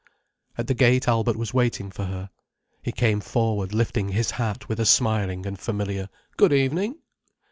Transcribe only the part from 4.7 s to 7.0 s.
a smiling and familiar "Good evening!"